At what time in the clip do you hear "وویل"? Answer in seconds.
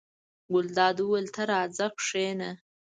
1.01-1.27